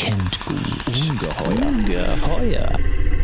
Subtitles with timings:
[0.00, 0.56] kennt gut.
[0.86, 1.66] Ungeheuer.
[1.68, 2.72] Ungeheuer.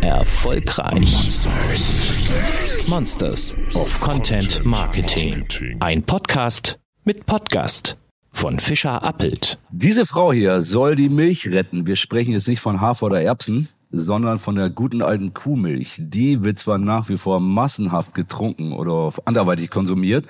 [0.03, 1.10] Erfolgreich.
[1.10, 2.87] Monsters.
[2.89, 5.47] Monsters of Content Marketing.
[5.81, 7.97] Ein Podcast mit Podcast
[8.30, 9.59] von Fischer Appelt.
[9.70, 11.87] Diese Frau hier soll die Milch retten.
[11.87, 15.95] Wir sprechen jetzt nicht von Hafer oder Erbsen, sondern von der guten alten Kuhmilch.
[15.99, 20.27] Die wird zwar nach wie vor massenhaft getrunken oder anderweitig konsumiert,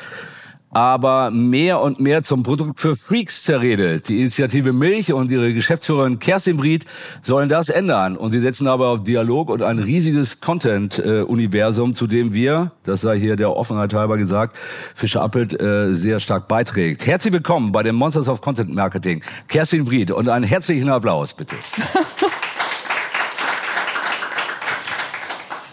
[0.71, 4.09] aber mehr und mehr zum Produkt für Freaks zerredet.
[4.09, 6.85] Die Initiative Milch und ihre Geschäftsführerin Kerstin Bried
[7.23, 8.17] sollen das ändern.
[8.17, 13.19] Und sie setzen aber auf Dialog und ein riesiges Content-Universum, zu dem wir, das sei
[13.19, 14.59] hier der Offenheit halber gesagt,
[14.95, 17.07] Fischer Appelt äh, sehr stark beiträgt.
[17.07, 19.23] Herzlich willkommen bei den Monsters of Content Marketing.
[19.49, 21.57] Kerstin Bried und einen herzlichen Applaus, bitte.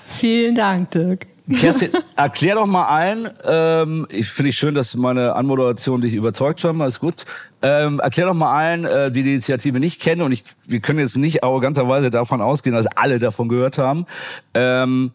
[0.08, 1.33] Vielen Dank, Dirk.
[1.52, 6.64] Kerstin, erklär doch mal allen, ähm, ich finde ich schön, dass meine Anmoderation dich überzeugt
[6.64, 7.26] haben, alles gut.
[7.62, 11.00] Ähm, erklär doch mal allen, äh, die die Initiative nicht kennen, und ich, wir können
[11.00, 14.06] jetzt nicht arroganterweise davon ausgehen, dass alle davon gehört haben,
[14.54, 15.12] ähm,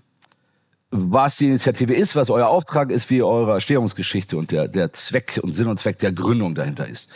[0.90, 5.40] was die Initiative ist, was euer Auftrag ist, wie eure Erstehungsgeschichte und der, der Zweck
[5.42, 7.12] und Sinn und Zweck der Gründung dahinter ist.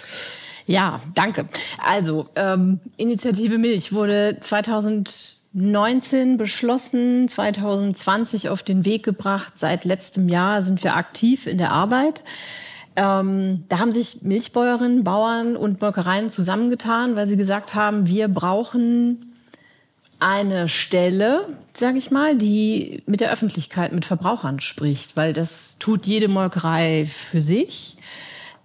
[0.66, 1.46] Ja, danke.
[1.84, 9.54] Also, ähm, Initiative Milch wurde 2000 19 beschlossen, 2020 auf den Weg gebracht.
[9.56, 12.24] Seit letztem Jahr sind wir aktiv in der Arbeit.
[12.96, 19.32] Ähm, da haben sich Milchbäuerinnen, Bauern und Molkereien zusammengetan, weil sie gesagt haben, wir brauchen
[20.20, 26.06] eine Stelle, sage ich mal, die mit der Öffentlichkeit, mit Verbrauchern spricht, weil das tut
[26.06, 27.96] jede Molkerei für sich.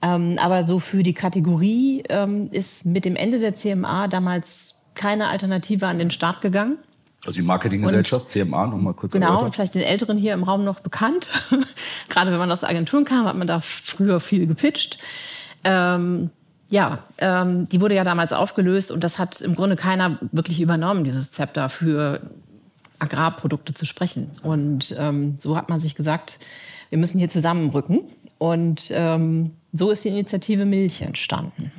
[0.02, 5.28] Ähm, aber so für die Kategorie ähm, ist mit dem Ende der CMA damals keine
[5.28, 6.78] Alternative an den Start gegangen.
[7.26, 9.56] Also die Marketinggesellschaft, CMA, nochmal kurz Genau, erläutert.
[9.56, 11.30] vielleicht den Älteren hier im Raum noch bekannt.
[12.09, 14.98] Gerade wenn man aus Agenturen kam, hat man da früher viel gepitcht.
[15.64, 16.30] Ähm,
[16.70, 21.04] ja, ähm, die wurde ja damals aufgelöst und das hat im Grunde keiner wirklich übernommen,
[21.04, 22.22] dieses Zepter für
[23.00, 24.32] Agrarprodukte zu sprechen.
[24.44, 26.39] Und ähm, so hat man sich gesagt,
[26.89, 28.02] wir müssen hier zusammenrücken.
[28.38, 31.72] Und ähm, so ist die Initiative Milch entstanden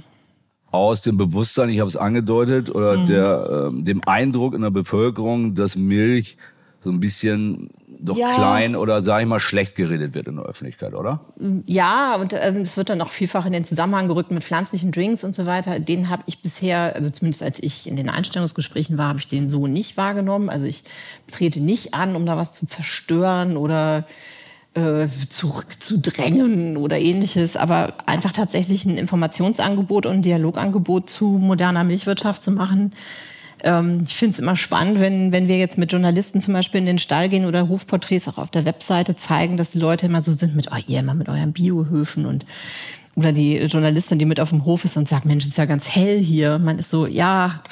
[0.71, 3.07] aus dem Bewusstsein, ich habe es angedeutet, oder mhm.
[3.07, 6.37] der, äh, dem Eindruck in der Bevölkerung, dass Milch
[6.85, 7.71] so ein bisschen
[8.01, 8.33] doch ja.
[8.33, 11.21] klein oder sage ich mal schlecht geredet wird in der Öffentlichkeit, oder?
[11.67, 15.25] Ja, und ähm, es wird dann auch vielfach in den Zusammenhang gerückt mit pflanzlichen Drinks
[15.25, 15.81] und so weiter.
[15.81, 19.51] Den habe ich bisher, also zumindest als ich in den Einstellungsgesprächen war, habe ich den
[19.51, 20.49] so nicht wahrgenommen.
[20.49, 20.85] Also ich
[21.31, 24.07] trete nicht an, um da was zu zerstören oder
[24.75, 32.43] äh, zurückzudrängen oder ähnliches, aber einfach tatsächlich ein Informationsangebot und ein Dialogangebot zu moderner Milchwirtschaft
[32.43, 32.93] zu machen.
[33.65, 36.87] Ähm, ich finde es immer spannend, wenn, wenn wir jetzt mit Journalisten zum Beispiel in
[36.87, 40.33] den Stall gehen oder Hofporträts auch auf der Webseite zeigen, dass die Leute immer so
[40.33, 42.45] sind mit, oh, ihr immer mit euren Biohöfen und
[43.17, 45.91] oder die Journalistin, die mit auf dem Hof ist und sagt, Mensch, ist ja ganz
[45.91, 46.61] hell hier.
[46.61, 47.63] Man ist so, ja,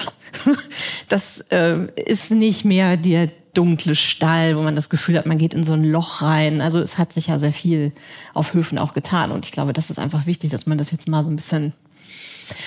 [1.09, 5.55] das äh, ist nicht mehr der dunkle Stall, wo man das Gefühl hat, man geht
[5.55, 6.61] in so ein Loch rein.
[6.61, 7.93] Also es hat sich ja sehr viel
[8.35, 9.31] auf Höfen auch getan.
[9.31, 11.73] Und ich glaube, das ist einfach wichtig, dass man das jetzt mal so ein bisschen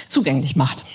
[0.07, 0.85] zugänglich macht.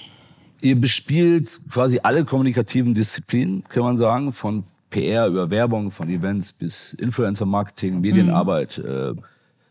[0.60, 6.53] Ihr bespielt quasi alle kommunikativen Disziplinen, kann man sagen, von PR über Werbung, von Events
[6.53, 8.78] bis Influencer-Marketing, Medienarbeit.
[8.78, 9.19] Mhm.
[9.19, 9.22] Äh,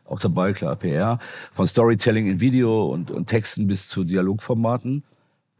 [0.05, 1.17] auch dabei, klar, PR,
[1.51, 5.03] von Storytelling in Video und, und Texten bis zu Dialogformaten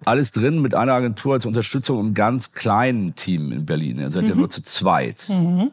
[0.05, 3.99] alles drin mit einer Agentur als Unterstützung im ganz kleinen Team in Berlin.
[3.99, 4.29] Ihr seid mhm.
[4.29, 5.27] ja nur zu zweit.
[5.29, 5.71] Mhm.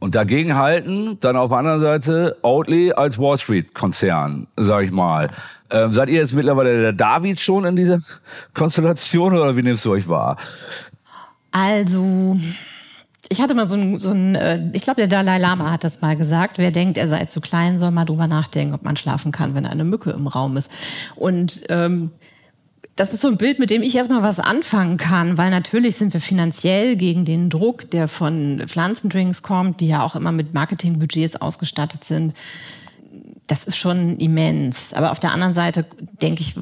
[0.00, 4.92] Und dagegen halten dann auf der anderen Seite Oatly als Wall Street Konzern, sag ich
[4.92, 5.30] mal.
[5.70, 7.98] Ähm, seid ihr jetzt mittlerweile der David schon in dieser
[8.54, 10.36] Konstellation oder wie nimmst du euch wahr?
[11.50, 12.38] Also,
[13.28, 16.00] ich hatte mal so ein, so ein äh, ich glaube, der Dalai Lama hat das
[16.00, 16.58] mal gesagt.
[16.58, 19.66] Wer denkt, er sei zu klein, soll mal drüber nachdenken, ob man schlafen kann, wenn
[19.66, 20.70] eine Mücke im Raum ist.
[21.16, 22.12] Und ähm,
[22.98, 26.12] das ist so ein Bild, mit dem ich erstmal was anfangen kann, weil natürlich sind
[26.12, 31.36] wir finanziell gegen den Druck, der von Pflanzendrinks kommt, die ja auch immer mit Marketingbudgets
[31.36, 32.34] ausgestattet sind.
[33.46, 34.94] Das ist schon immens.
[34.94, 35.86] Aber auf der anderen Seite
[36.20, 36.56] denke ich,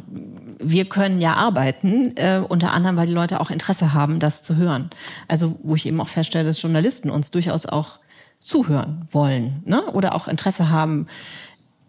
[0.58, 4.56] wir können ja arbeiten, äh, unter anderem, weil die Leute auch Interesse haben, das zu
[4.56, 4.90] hören.
[5.28, 7.98] Also wo ich eben auch feststelle, dass Journalisten uns durchaus auch
[8.40, 9.86] zuhören wollen ne?
[9.86, 11.06] oder auch Interesse haben,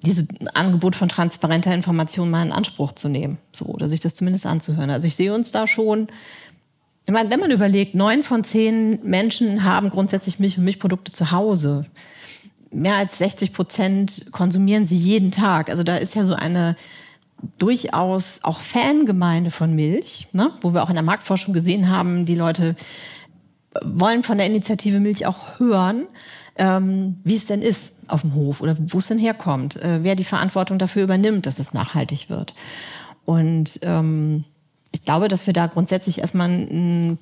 [0.03, 4.45] dieses Angebot von transparenter Information mal in Anspruch zu nehmen, so oder sich das zumindest
[4.45, 4.89] anzuhören.
[4.89, 6.07] Also ich sehe uns da schon.
[7.05, 11.31] Ich meine, wenn man überlegt, neun von zehn Menschen haben grundsätzlich Milch und Milchprodukte zu
[11.31, 11.85] Hause.
[12.69, 15.69] Mehr als 60 Prozent konsumieren sie jeden Tag.
[15.69, 16.75] Also da ist ja so eine
[17.57, 20.51] durchaus auch Fangemeinde von Milch, ne?
[20.61, 22.75] wo wir auch in der Marktforschung gesehen haben, die Leute
[23.81, 26.07] wollen von der Initiative Milch auch hören
[26.57, 30.15] ähm, wie es denn ist auf dem Hof oder wo es denn herkommt, äh, wer
[30.15, 32.53] die Verantwortung dafür übernimmt, dass es nachhaltig wird.
[33.25, 34.45] Und ähm,
[34.91, 37.19] ich glaube, dass wir da grundsätzlich erstmal ein,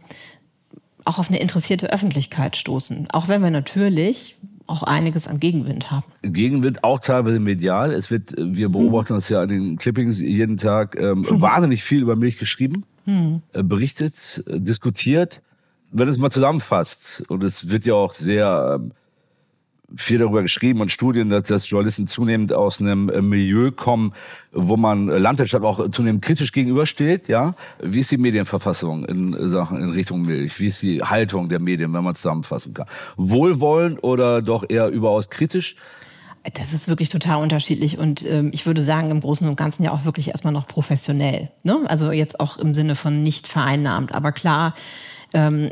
[1.04, 3.08] auch auf eine interessierte Öffentlichkeit stoßen.
[3.12, 4.38] Auch wenn wir natürlich
[4.68, 6.06] auch einiges an Gegenwind haben.
[6.24, 7.92] Gegenwind auch teilweise medial.
[7.92, 11.42] Es wird, wir beobachten das ja an den Clippings jeden Tag ähm, mhm.
[11.42, 13.42] wahnsinnig viel über Milch geschrieben, mhm.
[13.54, 15.42] äh, berichtet, äh, diskutiert.
[15.98, 18.92] Wenn es mal zusammenfasst, und es wird ja auch sehr ähm,
[19.96, 24.12] viel darüber geschrieben und Studien, dass, dass Journalisten zunehmend aus einem äh, Milieu kommen,
[24.52, 27.30] wo man Landwirtschaft auch zunehmend kritisch gegenübersteht.
[27.30, 30.60] Ja, wie ist die Medienverfassung in Sachen in Richtung Milch?
[30.60, 32.88] Wie ist die Haltung der Medien, wenn man zusammenfassen kann?
[33.16, 35.78] Wohlwollend oder doch eher überaus kritisch?
[36.56, 39.92] Das ist wirklich total unterschiedlich und ähm, ich würde sagen im Großen und Ganzen ja
[39.92, 41.52] auch wirklich erstmal noch professionell.
[41.64, 41.80] Ne?
[41.86, 44.14] Also jetzt auch im Sinne von nicht vereinnahmt.
[44.14, 44.74] Aber klar,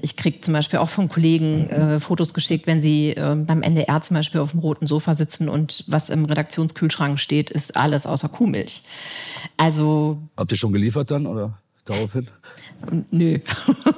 [0.01, 4.01] ich kriege zum Beispiel auch von Kollegen äh, Fotos geschickt, wenn sie äh, beim NDR
[4.01, 8.27] zum Beispiel auf dem roten Sofa sitzen und was im Redaktionskühlschrank steht, ist alles außer
[8.27, 8.83] Kuhmilch.
[9.55, 10.17] Also.
[10.35, 12.27] Habt ihr schon geliefert dann oder daraufhin?
[13.11, 13.39] Nö.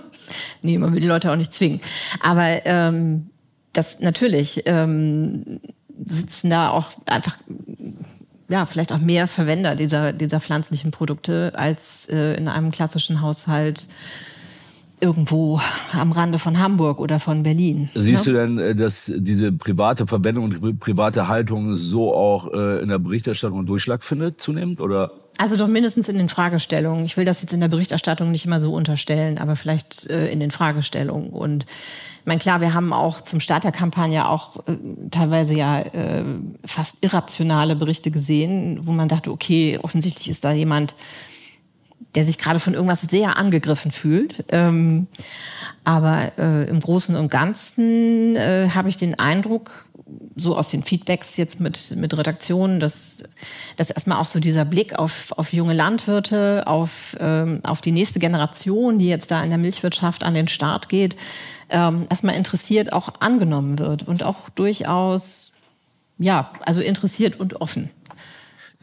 [0.62, 1.82] nee, man will die Leute auch nicht zwingen.
[2.22, 3.32] Aber ähm,
[3.74, 5.60] das natürlich ähm,
[6.06, 7.38] sitzen da auch einfach
[8.50, 13.88] ja, vielleicht auch mehr Verwender dieser, dieser pflanzlichen Produkte als äh, in einem klassischen Haushalt
[15.00, 15.60] irgendwo
[15.94, 17.90] am Rande von Hamburg oder von Berlin.
[17.94, 18.34] Siehst ne?
[18.34, 23.00] du denn, äh, dass diese private Verwendung und private Haltung so auch äh, in der
[23.00, 25.12] Berichterstattung Durchschlag findet zunehmend oder?
[25.38, 27.04] Also doch mindestens in den Fragestellungen.
[27.04, 30.40] Ich will das jetzt in der Berichterstattung nicht immer so unterstellen, aber vielleicht äh, in
[30.40, 31.30] den Fragestellungen.
[31.30, 34.78] Und ich meine, klar, wir haben auch zum Start der Kampagne auch äh,
[35.12, 36.24] teilweise ja äh,
[36.64, 40.96] fast irrationale Berichte gesehen, wo man dachte, okay, offensichtlich ist da jemand,
[42.16, 44.46] der sich gerade von irgendwas sehr angegriffen fühlt.
[44.50, 45.08] Ähm,
[45.84, 49.86] aber äh, im Großen und Ganzen äh, habe ich den Eindruck,
[50.36, 53.24] so aus den Feedbacks jetzt mit, mit Redaktionen, dass,
[53.78, 58.20] dass erstmal auch so dieser Blick auf, auf junge Landwirte, auf, ähm, auf die nächste
[58.20, 61.16] Generation, die jetzt da in der Milchwirtschaft an den Start geht,
[61.70, 65.54] ähm, erstmal interessiert auch angenommen wird und auch durchaus,
[66.20, 67.90] ja, also interessiert und offen.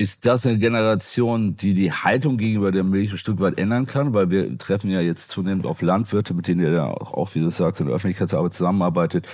[0.03, 4.13] Ist das eine Generation, die die Haltung gegenüber der Milch ein Stück weit ändern kann?
[4.13, 7.51] Weil wir treffen ja jetzt zunehmend auf Landwirte, mit denen ihr ja auch, wie du
[7.51, 9.29] sagst, in der Öffentlichkeitsarbeit zusammenarbeitet,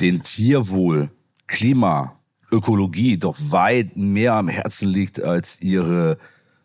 [0.00, 1.10] den Tierwohl,
[1.46, 2.18] Klima,
[2.50, 6.18] Ökologie doch weit mehr am Herzen liegt als ihre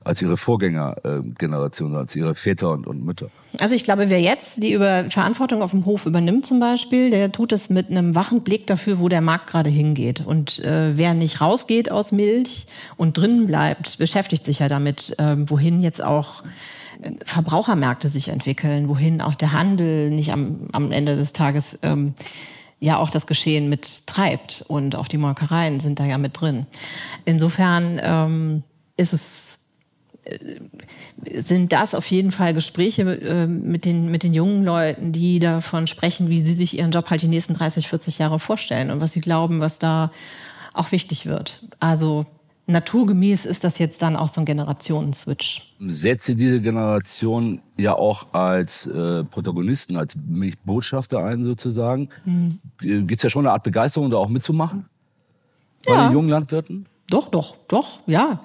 [0.05, 3.29] als ihre Vorgängergeneration, als ihre Väter und, und Mütter.
[3.59, 7.31] Also ich glaube, wer jetzt die über Verantwortung auf dem Hof übernimmt zum Beispiel, der
[7.31, 10.23] tut es mit einem wachen Blick dafür, wo der Markt gerade hingeht.
[10.23, 12.67] Und äh, wer nicht rausgeht aus Milch
[12.97, 16.43] und drinnen bleibt, beschäftigt sich ja damit, äh, wohin jetzt auch
[17.01, 22.13] äh, Verbrauchermärkte sich entwickeln, wohin auch der Handel nicht am, am Ende des Tages ähm,
[22.79, 24.63] ja auch das Geschehen mit treibt.
[24.67, 26.67] Und auch die Molkereien sind da ja mit drin.
[27.25, 28.63] Insofern ähm,
[28.97, 29.64] ist es
[31.33, 35.87] sind das auf jeden Fall Gespräche äh, mit den, mit den jungen Leuten, die davon
[35.87, 39.11] sprechen, wie sie sich ihren Job halt die nächsten 30, 40 Jahre vorstellen und was
[39.11, 40.11] sie glauben, was da
[40.73, 41.63] auch wichtig wird.
[41.79, 42.25] Also
[42.67, 45.75] naturgemäß ist das jetzt dann auch so ein Generationenswitch.
[45.87, 50.17] Setzt ihr diese Generation ja auch als äh, Protagonisten, als
[50.65, 52.09] Botschafter ein sozusagen?
[52.25, 52.59] Mhm.
[52.79, 54.85] Gibt es ja schon eine Art Begeisterung, da auch mitzumachen?
[55.85, 56.07] Bei ja.
[56.07, 56.87] den jungen Landwirten?
[57.09, 58.39] Doch, doch, doch, ja.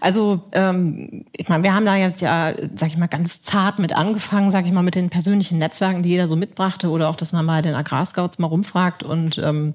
[0.00, 3.94] Also ähm, ich meine, wir haben da jetzt ja, sag ich mal, ganz zart mit
[3.94, 7.32] angefangen, sag ich mal, mit den persönlichen Netzwerken, die jeder so mitbrachte, oder auch, dass
[7.32, 9.02] man bei den Agrarscouts mal rumfragt.
[9.02, 9.72] Und ähm,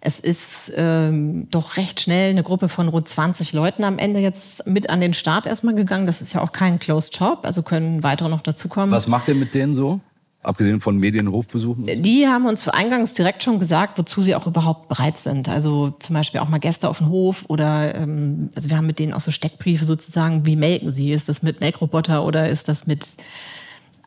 [0.00, 4.66] es ist ähm, doch recht schnell eine Gruppe von rund 20 Leuten am Ende jetzt
[4.68, 6.06] mit an den Start erstmal gegangen.
[6.06, 8.92] Das ist ja auch kein Closed Job, also können weitere noch dazukommen.
[8.92, 10.00] Was macht ihr mit denen so?
[10.42, 12.02] Abgesehen von Medienhofbesuchen?
[12.02, 15.50] Die haben uns eingangs direkt schon gesagt, wozu sie auch überhaupt bereit sind.
[15.50, 18.98] Also zum Beispiel auch mal Gäste auf dem Hof oder ähm, also wir haben mit
[18.98, 21.12] denen auch so Steckbriefe sozusagen, wie melken sie?
[21.12, 23.16] Ist das mit Melkroboter oder ist das mit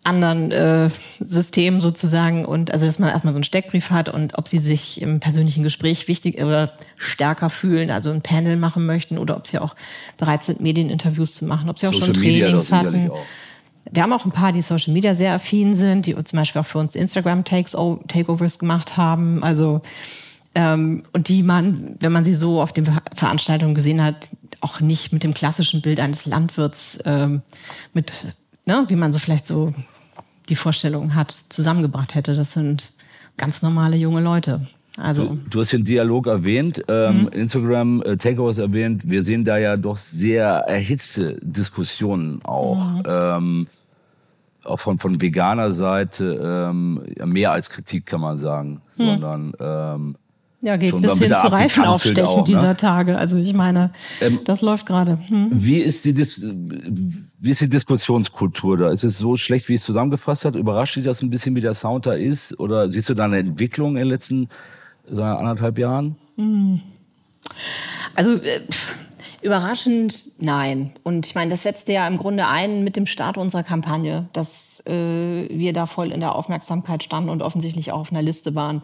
[0.04, 0.90] anderen äh,
[1.24, 5.02] Systemen sozusagen und also dass man erstmal so einen Steckbrief hat und ob sie sich
[5.02, 9.60] im persönlichen Gespräch wichtig oder stärker fühlen, also ein Panel machen möchten oder ob sie
[9.60, 9.76] auch
[10.18, 13.12] bereit sind, Medieninterviews zu machen, ob sie auch Social schon Trainings Media, hatten.
[13.12, 13.26] Auch.
[13.94, 16.66] Wir haben auch ein paar, die Social Media sehr affin sind, die zum Beispiel auch
[16.66, 19.44] für uns Instagram Takeovers gemacht haben.
[19.44, 19.82] Also
[20.56, 24.30] ähm, und die man, wenn man sie so auf den Veranstaltungen gesehen hat,
[24.62, 27.42] auch nicht mit dem klassischen Bild eines Landwirts ähm,
[27.94, 28.36] mit,
[28.66, 29.74] ne, wie man so vielleicht so
[30.50, 32.36] die Vorstellung hat, zusammengebracht hätte.
[32.36, 32.94] Das sind
[33.38, 34.68] ganz normale junge Leute.
[34.98, 37.28] Also du, du hast den Dialog erwähnt, ähm, mhm.
[37.30, 39.10] Instagram äh, Takeovers erwähnt.
[39.10, 42.92] Wir sehen da ja doch sehr erhitzte Diskussionen auch.
[42.92, 43.04] Mhm.
[43.08, 43.68] Ähm,
[44.66, 49.06] auch von, von veganer Seite ähm, mehr als Kritik kann man sagen, mhm.
[49.06, 50.16] sondern ähm,
[50.62, 52.44] Ja, geht bis hin zu Reifenaufstechen auch, ne?
[52.44, 53.18] dieser Tage.
[53.18, 53.92] Also ich meine,
[54.22, 55.20] ähm, das läuft gerade.
[55.28, 55.50] Hm.
[55.52, 58.90] Wie ist die Dis wie ist die Diskussionskultur da?
[58.90, 60.56] Ist es so schlecht, wie es zusammengefasst hat?
[60.56, 62.58] Überrascht dich das ein bisschen, wie der Sound da ist?
[62.60, 64.48] Oder siehst du da eine Entwicklung in den letzten
[65.10, 66.16] so anderthalb Jahren?
[66.38, 66.80] Hm.
[68.16, 68.62] Also äh,
[69.44, 70.94] überraschend nein.
[71.04, 74.84] Und ich meine, das setzte ja im Grunde ein mit dem Start unserer Kampagne, dass
[74.88, 78.82] äh, wir da voll in der Aufmerksamkeit standen und offensichtlich auch auf einer Liste waren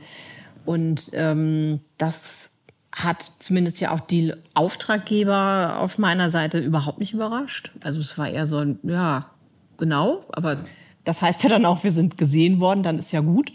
[0.70, 2.60] und ähm, das
[2.92, 7.72] hat zumindest ja auch die Auftraggeber auf meiner Seite überhaupt nicht überrascht.
[7.82, 9.32] Also es war eher so, ja,
[9.78, 10.58] genau, aber
[11.06, 13.52] das heißt ja dann auch, wir sind gesehen worden, dann ist ja gut.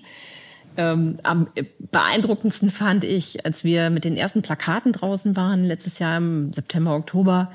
[0.76, 6.16] Ähm, am beeindruckendsten fand ich, als wir mit den ersten Plakaten draußen waren, letztes Jahr
[6.16, 7.50] im September, Oktober,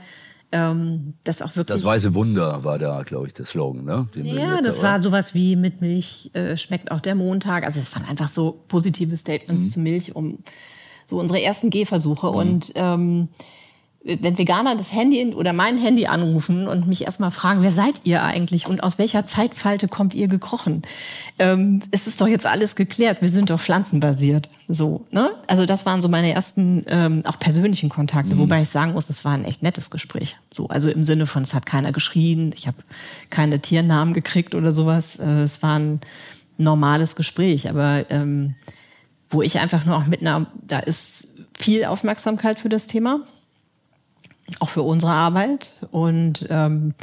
[0.52, 1.78] ähm, das auch wirklich.
[1.78, 4.08] Das weiße Wunder war da, glaube ich, der Slogan, ne?
[4.16, 7.64] Den ja, das war sowas wie mit Milch äh, schmeckt auch der Montag.
[7.64, 9.70] Also es waren einfach so positive Statements mhm.
[9.70, 10.40] zu Milch, um
[11.06, 12.28] so unsere ersten Gehversuche.
[12.28, 12.36] Mhm.
[12.36, 13.28] Und ähm,
[14.02, 18.24] wenn Veganer das Handy oder mein Handy anrufen und mich erstmal fragen, wer seid ihr
[18.24, 20.84] eigentlich und aus welcher Zeitfalte kommt ihr gekrochen?
[21.38, 24.48] Ähm, es ist doch jetzt alles geklärt, wir sind doch pflanzenbasiert.
[24.70, 25.32] So, ne?
[25.48, 28.40] Also das waren so meine ersten ähm, auch persönlichen Kontakte, mhm.
[28.40, 30.38] wobei ich sagen muss, es war ein echt nettes Gespräch.
[30.54, 32.78] So, also im Sinne von, es hat keiner geschrien, ich habe
[33.30, 35.18] keine Tiernamen gekriegt oder sowas.
[35.18, 36.00] Äh, es war ein
[36.58, 38.56] normales Gespräch, aber ähm,
[39.30, 41.28] wo ich einfach nur auch mitnahm, da ist
[41.58, 43.20] viel Aufmerksamkeit für das Thema
[44.60, 45.74] auch für unsere Arbeit.
[45.92, 46.94] Und ähm,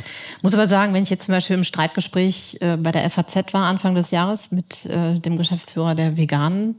[0.42, 3.64] muss aber sagen, wenn ich jetzt zum Beispiel im Streitgespräch äh, bei der FAZ war
[3.64, 6.76] Anfang des Jahres mit äh, dem Geschäftsführer der Veganen,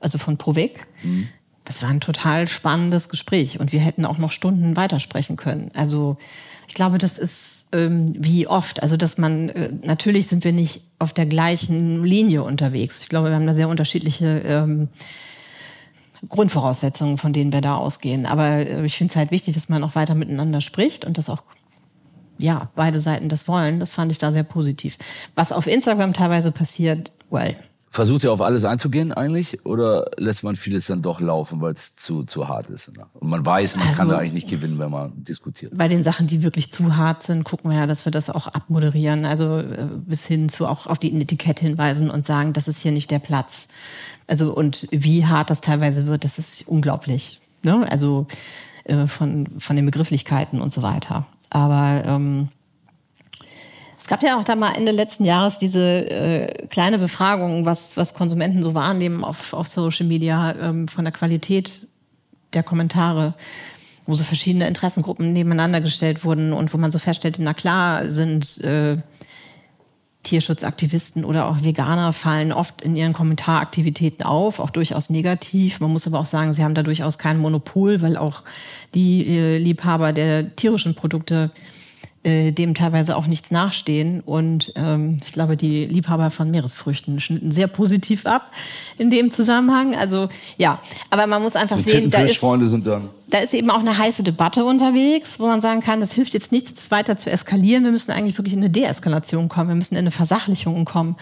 [0.00, 1.28] also von Provec, mhm.
[1.64, 5.70] das war ein total spannendes Gespräch und wir hätten auch noch Stunden weitersprechen können.
[5.74, 6.16] Also
[6.68, 10.82] ich glaube, das ist ähm, wie oft, also dass man äh, natürlich sind wir nicht
[11.00, 13.02] auf der gleichen Linie unterwegs.
[13.02, 14.88] Ich glaube, wir haben da sehr unterschiedliche ähm,
[16.28, 18.26] Grundvoraussetzungen, von denen wir da ausgehen.
[18.26, 21.30] Aber äh, ich finde es halt wichtig, dass man auch weiter miteinander spricht und das
[21.30, 21.42] auch
[22.38, 23.80] ja, beide Seiten das wollen.
[23.80, 24.96] Das fand ich da sehr positiv.
[25.34, 27.56] Was auf Instagram teilweise passiert, well,
[27.92, 31.96] Versucht ihr auf alles einzugehen eigentlich oder lässt man vieles dann doch laufen, weil es
[31.96, 32.96] zu, zu hart ist?
[32.96, 33.04] Ne?
[33.14, 35.76] Und man weiß, man also, kann da eigentlich nicht gewinnen, wenn man diskutiert.
[35.76, 38.46] Bei den Sachen, die wirklich zu hart sind, gucken wir ja, dass wir das auch
[38.46, 39.24] abmoderieren.
[39.24, 42.92] Also äh, bis hin zu auch auf die Etikette hinweisen und sagen, das ist hier
[42.92, 43.66] nicht der Platz.
[44.28, 47.40] Also und wie hart das teilweise wird, das ist unglaublich.
[47.64, 47.90] Ne?
[47.90, 48.28] Also
[48.84, 51.26] äh, von, von den Begrifflichkeiten und so weiter.
[51.50, 52.50] Aber ähm,
[54.00, 58.14] es gab ja auch da mal Ende letzten Jahres diese äh, kleine Befragung, was, was
[58.14, 61.86] Konsumenten so wahrnehmen auf, auf Social Media ähm, von der Qualität
[62.54, 63.34] der Kommentare,
[64.06, 68.58] wo so verschiedene Interessengruppen nebeneinander gestellt wurden und wo man so feststellte, na klar sind
[68.64, 68.96] äh,
[70.22, 75.80] Tierschutzaktivisten oder auch Veganer fallen oft in ihren Kommentaraktivitäten auf, auch durchaus negativ.
[75.80, 78.44] Man muss aber auch sagen, sie haben da durchaus kein Monopol, weil auch
[78.94, 81.50] die äh, Liebhaber der tierischen Produkte
[82.22, 84.20] äh, dem teilweise auch nichts nachstehen.
[84.20, 88.50] Und ähm, ich glaube, die Liebhaber von Meeresfrüchten schnitten sehr positiv ab
[88.98, 89.94] in dem Zusammenhang.
[89.94, 93.96] Also ja, aber man muss einfach die sehen, da ist, da ist eben auch eine
[93.96, 97.84] heiße Debatte unterwegs, wo man sagen kann, das hilft jetzt nichts, das weiter zu eskalieren.
[97.84, 99.68] Wir müssen eigentlich wirklich in eine Deeskalation kommen.
[99.68, 101.16] Wir müssen in eine Versachlichung kommen.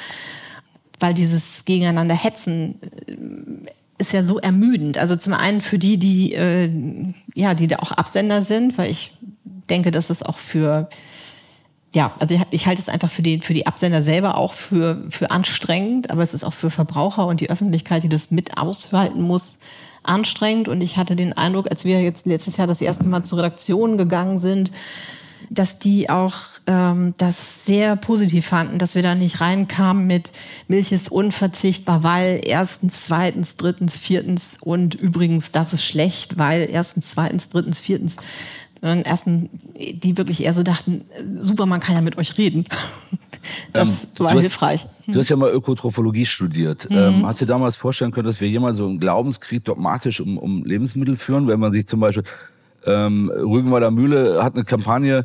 [0.98, 3.14] Weil dieses Gegeneinander hetzen äh,
[3.98, 4.98] ist ja so ermüdend.
[4.98, 6.68] Also zum einen für die, die äh,
[7.34, 9.12] ja, die da auch Absender sind, weil ich
[9.68, 10.88] denke, dass es auch für
[11.94, 15.04] ja, also ich, ich halte es einfach für die, für die Absender selber auch für,
[15.08, 19.22] für anstrengend, aber es ist auch für Verbraucher und die Öffentlichkeit, die das mit aushalten
[19.22, 19.58] muss,
[20.02, 20.68] anstrengend.
[20.68, 23.96] Und ich hatte den Eindruck, als wir jetzt letztes Jahr das erste Mal zur Redaktion
[23.96, 24.70] gegangen sind,
[25.50, 26.34] dass die auch
[26.66, 30.32] ähm, das sehr positiv fanden, dass wir da nicht reinkamen mit
[30.66, 37.10] Milch ist unverzichtbar, weil erstens, zweitens, drittens, viertens und übrigens, das ist schlecht, weil erstens,
[37.10, 38.16] zweitens, drittens, viertens
[38.82, 41.04] ersten, die wirklich eher so dachten,
[41.40, 42.64] super, man kann ja mit euch reden.
[43.72, 44.86] Das ähm, war hast, hilfreich.
[45.06, 46.90] Du hast ja mal Ökotrophologie studiert.
[46.90, 46.96] Mhm.
[46.96, 50.64] Ähm, hast du damals vorstellen können, dass wir jemals so einen Glaubenskrieg dogmatisch um, um
[50.64, 52.24] Lebensmittel führen, wenn man sich zum Beispiel
[52.84, 55.24] ähm, Rügenwalder Mühle hat eine Kampagne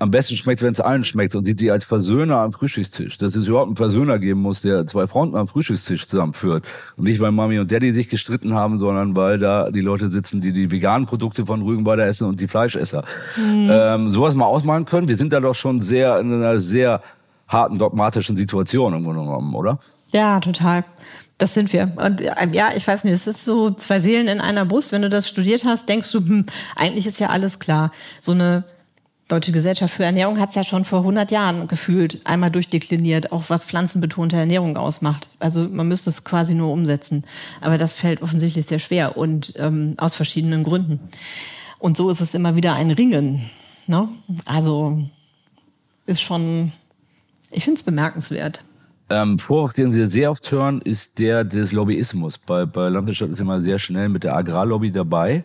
[0.00, 3.18] am besten schmeckt, wenn es allen schmeckt und sieht sie als Versöhner am Frühstückstisch.
[3.18, 6.64] Dass es überhaupt einen Versöhner geben muss, der zwei Fronten am Frühstückstisch zusammenführt.
[6.96, 10.40] Und nicht, weil Mami und Daddy sich gestritten haben, sondern weil da die Leute sitzen,
[10.40, 13.04] die die veganen Produkte von Rügenwalder essen und die Fleischesser.
[13.36, 13.68] Mhm.
[13.70, 15.08] Ähm, sowas mal ausmalen können.
[15.08, 17.02] Wir sind da doch schon sehr in einer sehr
[17.48, 19.80] harten dogmatischen Situation im Grunde genommen, oder?
[20.12, 20.84] Ja, total.
[21.38, 21.92] Das sind wir.
[21.96, 24.92] Und äh, ja, ich weiß nicht, es ist so zwei Seelen in einer Brust.
[24.92, 27.90] Wenn du das studiert hast, denkst du, hm, eigentlich ist ja alles klar.
[28.20, 28.64] So eine
[29.28, 33.44] Deutsche Gesellschaft für Ernährung hat es ja schon vor 100 Jahren gefühlt einmal durchdekliniert, auch
[33.48, 35.28] was pflanzenbetonte Ernährung ausmacht.
[35.38, 37.24] Also man müsste es quasi nur umsetzen.
[37.60, 40.98] Aber das fällt offensichtlich sehr schwer und ähm, aus verschiedenen Gründen.
[41.78, 43.50] Und so ist es immer wieder ein Ringen.
[43.86, 44.08] Ne?
[44.46, 44.98] Also
[46.06, 46.72] ist schon,
[47.50, 48.64] ich finde es bemerkenswert.
[49.10, 52.36] Ähm, Vorwurf, den Sie sehr oft hören, ist der des Lobbyismus.
[52.36, 55.44] Bei, bei Landwirtschaft ist immer sehr schnell mit der Agrarlobby dabei.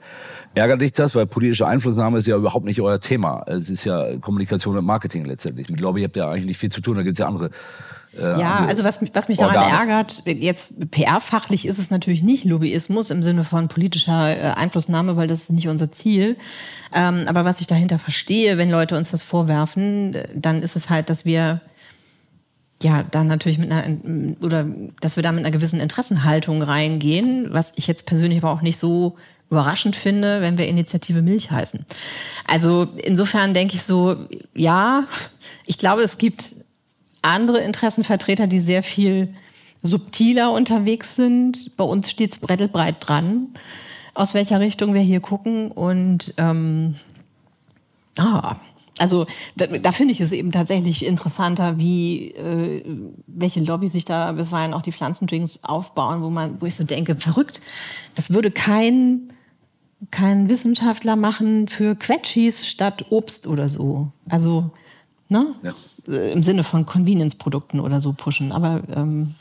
[0.53, 3.43] Ärgert dich das, weil politische Einflussnahme ist ja überhaupt nicht euer Thema.
[3.47, 5.69] Es ist ja Kommunikation und Marketing letztendlich.
[5.69, 7.51] Mit Lobby habt ihr eigentlich nicht viel zu tun, da gibt es ja andere.
[8.17, 9.71] Äh, ja, also was, was mich daran Organe.
[9.71, 15.27] ärgert, jetzt PR-fachlich ist es natürlich nicht Lobbyismus im Sinne von politischer äh, Einflussnahme, weil
[15.27, 16.35] das ist nicht unser Ziel.
[16.93, 21.09] Ähm, aber was ich dahinter verstehe, wenn Leute uns das vorwerfen, dann ist es halt,
[21.09, 21.61] dass wir
[22.83, 23.97] ja, dann natürlich mit einer,
[24.41, 24.65] oder
[25.01, 28.77] dass wir da mit einer gewissen Interessenhaltung reingehen, was ich jetzt persönlich aber auch nicht
[28.77, 29.15] so
[29.49, 31.85] überraschend finde, wenn wir Initiative Milch heißen.
[32.45, 35.03] Also insofern denke ich so, ja,
[35.65, 36.55] ich glaube, es gibt
[37.21, 39.33] andere Interessenvertreter, die sehr viel
[39.81, 41.77] subtiler unterwegs sind.
[41.77, 43.53] Bei uns steht es brettelbreit dran,
[44.13, 45.71] aus welcher Richtung wir hier gucken.
[45.71, 46.95] Und ähm,
[48.17, 48.55] ah,
[49.03, 49.25] also
[49.57, 52.81] da, da finde ich es eben tatsächlich interessanter, wie äh,
[53.27, 57.17] welche Lobby sich da bisweilen auch die Pflanzendrinks aufbauen, wo man, wo ich so denke,
[57.17, 57.59] verrückt,
[58.15, 59.33] das würde kein
[60.09, 64.11] kein Wissenschaftler machen für Quetschis statt Obst oder so.
[64.29, 64.71] Also
[65.27, 65.53] ne?
[65.63, 65.73] Ja.
[66.07, 68.53] Äh, im Sinne von Convenience-Produkten oder so pushen.
[68.53, 69.35] Aber ähm,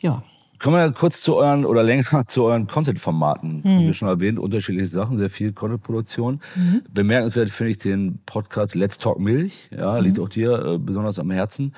[0.00, 0.22] ja.
[0.58, 3.62] Kommen wir kurz zu euren oder länger zu euren Content-Formaten.
[3.64, 3.88] Mhm.
[3.88, 6.40] Wie schon erwähnt, unterschiedliche Sachen, sehr viel Content-Produktion.
[6.56, 6.82] Mhm.
[6.92, 9.70] Bemerkenswert finde ich den Podcast Let's Talk Milch.
[9.70, 10.04] Ja, mhm.
[10.04, 11.74] liegt auch dir äh, besonders am Herzen.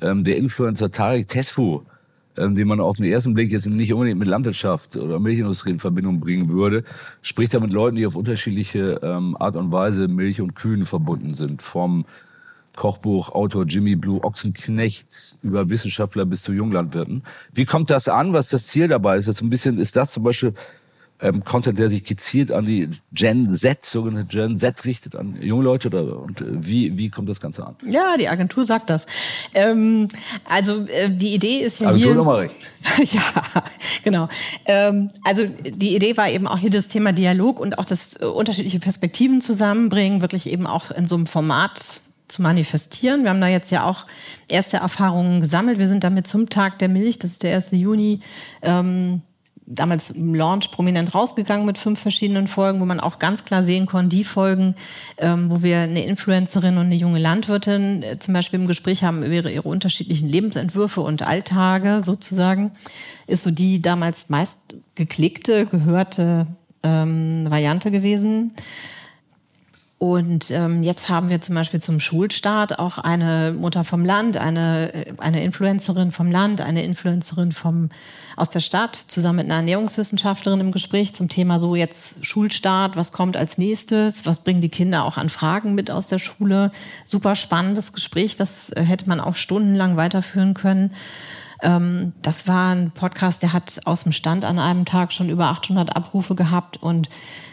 [0.00, 1.82] Ähm, der Influencer Tarek Tesfu,
[2.36, 5.78] ähm, den man auf den ersten Blick jetzt nicht unbedingt mit Landwirtschaft oder Milchindustrie in
[5.78, 6.84] Verbindung bringen würde,
[7.22, 11.34] spricht er mit Leuten, die auf unterschiedliche ähm, Art und Weise Milch und Kühen verbunden
[11.34, 11.62] sind.
[11.62, 12.04] Vom
[12.78, 17.24] Kochbuchautor Jimmy Blue Ochsenknecht über Wissenschaftler bis zu Junglandwirten.
[17.52, 18.32] Wie kommt das an?
[18.34, 19.18] Was das Ziel dabei?
[19.18, 20.54] Ist das ein bisschen, ist das zum Beispiel
[21.20, 25.64] ähm, Content, der sich gezielt an die Gen Z, sogenannte Gen Z richtet, an junge
[25.64, 27.74] Leute oder und äh, wie, wie kommt das Ganze an?
[27.84, 29.08] Ja, die Agentur sagt das.
[29.54, 30.08] Ähm,
[30.44, 32.16] also äh, die Idee ist ja Agentur hier...
[32.16, 32.56] nochmal recht.
[33.12, 33.22] ja,
[34.04, 34.28] genau.
[34.66, 38.24] Ähm, also die Idee war eben auch hier das Thema Dialog und auch das äh,
[38.24, 43.22] unterschiedliche Perspektiven zusammenbringen, wirklich eben auch in so einem Format zu manifestieren.
[43.24, 44.06] Wir haben da jetzt ja auch
[44.48, 45.78] erste Erfahrungen gesammelt.
[45.78, 47.72] Wir sind damit zum Tag der Milch, das ist der 1.
[47.72, 48.20] Juni,
[48.62, 49.22] ähm,
[49.70, 53.86] damals im Launch prominent rausgegangen mit fünf verschiedenen Folgen, wo man auch ganz klar sehen
[53.86, 54.74] konnte, die Folgen,
[55.18, 59.22] ähm, wo wir eine Influencerin und eine junge Landwirtin äh, zum Beispiel im Gespräch haben
[59.22, 62.72] über ihre, ihre unterschiedlichen Lebensentwürfe und Alltage sozusagen,
[63.26, 66.46] ist so die damals meist geklickte, gehörte
[66.82, 68.52] ähm, Variante gewesen.
[69.98, 75.06] Und ähm, jetzt haben wir zum Beispiel zum Schulstart auch eine Mutter vom Land, eine,
[75.18, 77.88] eine Influencerin vom Land, eine Influencerin vom,
[78.36, 83.10] aus der Stadt, zusammen mit einer Ernährungswissenschaftlerin im Gespräch zum Thema so jetzt Schulstart, was
[83.10, 86.70] kommt als nächstes, was bringen die Kinder auch an Fragen mit aus der Schule.
[87.04, 90.92] Super spannendes Gespräch, das äh, hätte man auch stundenlang weiterführen können.
[91.62, 95.46] Ähm, das war ein Podcast, der hat aus dem Stand an einem Tag schon über
[95.46, 97.08] 800 Abrufe gehabt und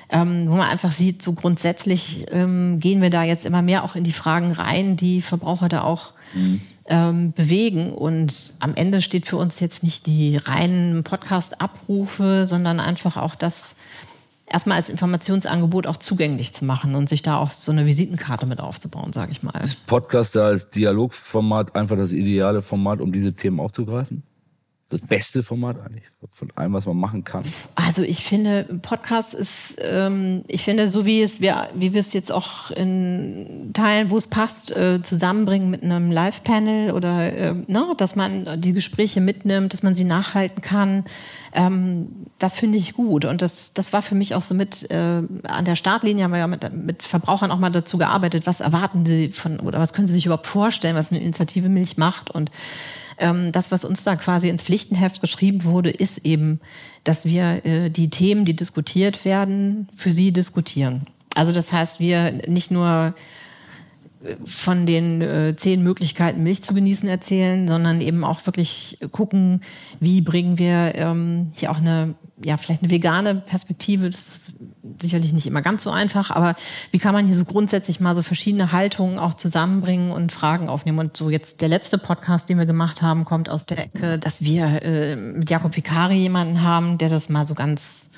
[0.10, 3.96] ähm, wo man einfach sieht, so grundsätzlich ähm, gehen wir da jetzt immer mehr auch
[3.96, 6.62] in die Fragen rein, die Verbraucher da auch mhm.
[6.88, 7.92] ähm, bewegen.
[7.92, 13.78] Und am Ende steht für uns jetzt nicht die reinen Podcast-Abrufe, sondern einfach auch das
[14.56, 18.62] erstmal als Informationsangebot auch zugänglich zu machen und sich da auch so eine Visitenkarte mit
[18.62, 19.62] aufzubauen, sage ich mal.
[19.62, 24.24] Ist Podcast da als Dialogformat einfach das ideale Format, um diese Themen aufzugreifen?
[24.90, 27.44] Das beste Format eigentlich von allem, was man machen kann?
[27.74, 32.14] Also ich finde, Podcast ist, ähm, ich finde, so wie es wir, wie wir es
[32.14, 37.94] jetzt auch in Teilen, wo es passt, äh, zusammenbringen mit einem Live-Panel oder äh, ne,
[37.98, 41.04] dass man die Gespräche mitnimmt, dass man sie nachhalten kann.
[41.54, 45.24] Ähm, das finde ich gut und das, das war für mich auch so mit äh,
[45.44, 49.04] an der Startlinie haben wir ja mit, mit Verbrauchern auch mal dazu gearbeitet, was erwarten
[49.06, 52.52] sie von oder was können sie sich überhaupt vorstellen, was eine Initiative Milch macht und
[53.18, 56.60] ähm, das, was uns da quasi ins Pflichtenheft geschrieben wurde, ist eben,
[57.04, 61.08] dass wir äh, die Themen, die diskutiert werden, für sie diskutieren.
[61.36, 63.14] Also das heißt, wir nicht nur
[64.46, 69.62] von den äh, zehn Möglichkeiten, Milch zu genießen, erzählen, sondern eben auch wirklich gucken,
[70.00, 74.54] wie bringen wir ähm, hier auch eine ja, vielleicht eine vegane Perspektive, das ist
[75.02, 76.56] sicherlich nicht immer ganz so einfach, aber
[76.92, 81.00] wie kann man hier so grundsätzlich mal so verschiedene Haltungen auch zusammenbringen und Fragen aufnehmen?
[81.00, 84.42] Und so jetzt der letzte Podcast, den wir gemacht haben, kommt aus der Ecke, dass
[84.42, 88.12] wir äh, mit Jakob Vicari jemanden haben, der das mal so ganz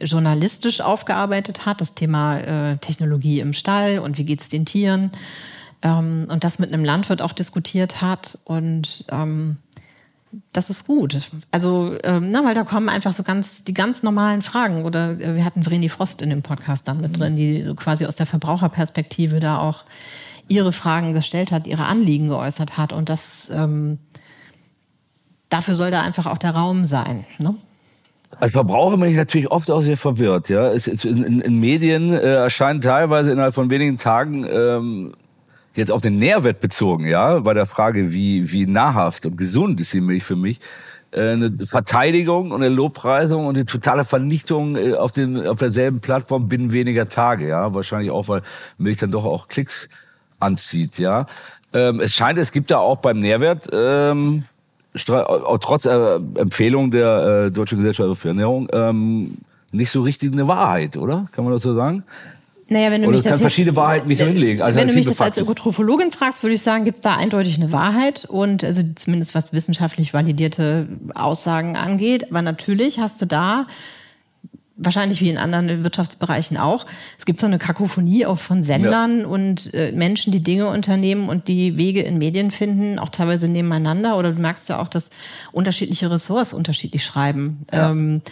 [0.00, 5.10] journalistisch aufgearbeitet hat, das Thema äh, Technologie im Stall und wie geht's den Tieren
[5.82, 9.58] ähm, und das mit einem Landwirt auch diskutiert hat und ähm,
[10.52, 11.30] das ist gut.
[11.50, 14.84] Also, ähm, na, weil da kommen einfach so ganz die ganz normalen Fragen.
[14.84, 17.20] Oder äh, wir hatten Vreni Frost in dem Podcast dann mit mhm.
[17.20, 19.84] drin, die so quasi aus der Verbraucherperspektive da auch
[20.48, 22.92] ihre Fragen gestellt hat, ihre Anliegen geäußert hat.
[22.92, 23.98] Und das ähm,
[25.48, 27.24] dafür soll da einfach auch der Raum sein.
[27.38, 27.54] Ne?
[28.40, 30.48] Als Verbraucher bin ich natürlich oft auch sehr verwirrt.
[30.48, 35.14] Ja, es, es, in, in, Medien äh, erscheint teilweise innerhalb von wenigen Tagen ähm,
[35.74, 39.92] jetzt auf den Nährwert bezogen, ja, bei der Frage, wie wie nahrhaft und gesund ist
[39.92, 40.60] die Milch für mich,
[41.10, 46.00] äh, eine Verteidigung und eine Lobpreisung und eine totale Vernichtung äh, auf den auf derselben
[46.00, 48.42] Plattform binnen weniger Tage, ja, wahrscheinlich auch, weil
[48.76, 49.88] Milch dann doch auch Klicks
[50.38, 51.26] anzieht, ja.
[51.72, 54.44] Ähm, es scheint, es gibt da auch beim Nährwert ähm,
[54.94, 59.36] trotz äh, Empfehlung der äh, Deutschen Gesellschaft für Ernährung ähm,
[59.72, 61.26] nicht so richtig eine Wahrheit, oder?
[61.32, 62.04] Kann man das so sagen?
[62.70, 64.60] Naja, wenn du Oder mich das kann verschiedene Wahrheiten nicht so hinlegen.
[64.60, 67.56] Also wenn du mich das als Ökotrophologin fragst, würde ich sagen, gibt es da eindeutig
[67.56, 72.30] eine Wahrheit und also zumindest was wissenschaftlich validierte Aussagen angeht.
[72.30, 73.66] Aber natürlich hast du da
[74.78, 76.86] wahrscheinlich wie in anderen Wirtschaftsbereichen auch.
[77.18, 79.26] Es gibt so eine Kakophonie auch von Sendern ja.
[79.26, 84.16] und äh, Menschen, die Dinge unternehmen und die Wege in Medien finden, auch teilweise nebeneinander.
[84.16, 85.10] Oder du merkst ja auch, dass
[85.52, 87.66] unterschiedliche Ressorts unterschiedlich schreiben.
[87.72, 87.90] Ja.
[87.90, 88.22] Ähm,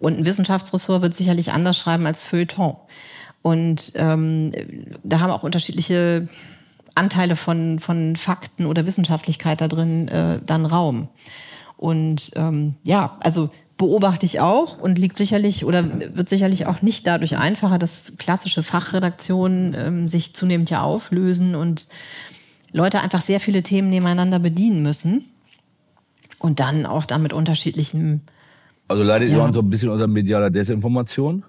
[0.00, 2.76] und ein Wissenschaftsressort wird sicherlich anders schreiben als Feuilleton.
[3.40, 4.52] Und ähm,
[5.04, 6.28] da haben auch unterschiedliche
[6.94, 11.08] Anteile von, von Fakten oder Wissenschaftlichkeit da drin äh, dann Raum.
[11.76, 13.50] Und ähm, ja, also
[13.84, 15.84] beobachte ich auch und liegt sicherlich oder
[16.16, 21.86] wird sicherlich auch nicht dadurch einfacher, dass klassische Fachredaktionen ähm, sich zunehmend ja auflösen und
[22.72, 25.26] Leute einfach sehr viele Themen nebeneinander bedienen müssen
[26.38, 28.22] und dann auch damit unterschiedlichen.
[28.88, 29.36] Also leidet ja.
[29.36, 31.44] ihr auch ein bisschen unter medialer Desinformation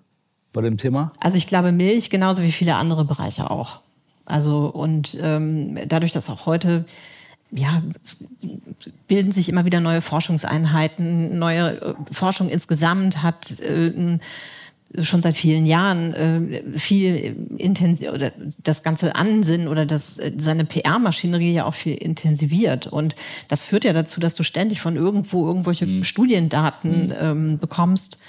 [0.52, 1.14] bei dem Thema?
[1.22, 3.80] Also ich glaube Milch genauso wie viele andere Bereiche auch.
[4.26, 6.84] Also und ähm, dadurch, dass auch heute
[7.52, 7.82] ja,
[9.08, 14.20] bilden sich immer wieder neue Forschungseinheiten, neue äh, Forschung insgesamt hat äh,
[15.02, 18.32] schon seit vielen Jahren äh, viel intensiv oder
[18.64, 23.16] das ganze Ansinnen oder das seine PR-Maschinerie ja auch viel intensiviert und
[23.48, 26.04] das führt ja dazu, dass du ständig von irgendwo irgendwelche mhm.
[26.04, 27.14] Studiendaten mhm.
[27.20, 28.20] ähm, bekommst,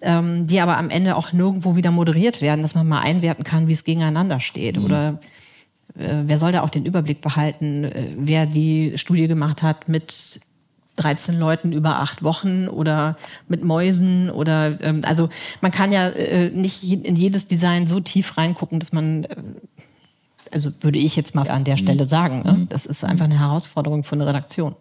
[0.00, 3.66] ähm, die aber am Ende auch nirgendwo wieder moderiert werden, dass man mal einwerten kann,
[3.68, 4.84] wie es gegeneinander steht mhm.
[4.84, 5.20] oder
[5.96, 10.40] wer soll da auch den Überblick behalten, äh, wer die Studie gemacht hat mit
[10.96, 13.16] 13 Leuten über acht Wochen oder
[13.48, 15.28] mit Mäusen oder ähm, also
[15.60, 19.36] man kann ja äh, nicht in jedes Design so tief reingucken, dass man äh,
[20.50, 22.08] also würde ich jetzt mal an der Stelle mhm.
[22.08, 22.52] sagen, ne?
[22.52, 22.68] Mhm.
[22.68, 24.74] das ist einfach eine Herausforderung für eine Redaktion.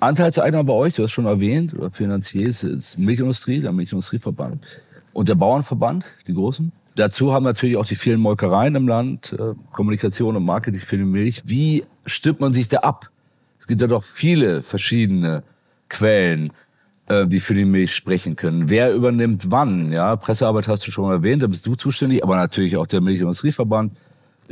[0.00, 4.64] Anteilseigner bei euch, du hast schon erwähnt, oder Finanzier ist, ist Milchindustrie, der Milchindustrieverband
[5.12, 6.72] und der Bauernverband, die großen.
[6.96, 11.04] Dazu haben natürlich auch die vielen Molkereien im Land, äh, Kommunikation und Marketing für die
[11.04, 11.42] Milch.
[11.44, 13.10] Wie stimmt man sich da ab?
[13.58, 15.42] Es gibt ja doch viele verschiedene
[15.88, 16.52] Quellen,
[17.08, 18.70] äh, die für die Milch sprechen können.
[18.70, 19.92] Wer übernimmt wann?
[19.92, 23.92] Ja, Pressearbeit hast du schon erwähnt, da bist du zuständig, aber natürlich auch der Milchindustrieverband.